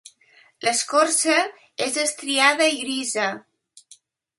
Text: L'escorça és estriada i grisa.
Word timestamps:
L'escorça 0.67 1.37
és 1.91 2.03
estriada 2.07 2.71
i 2.79 2.85
grisa. 2.87 3.33